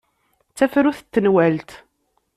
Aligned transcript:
D 0.51 0.53
tafrut 0.57 0.99
n 1.05 1.07
tenwalt. 1.13 1.71